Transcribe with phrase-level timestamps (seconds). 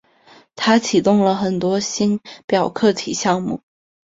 [0.55, 3.61] 他启动了很多星表课题项目。